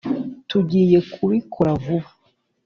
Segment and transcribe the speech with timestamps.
[0.49, 2.09] tugiye kubikora vuba.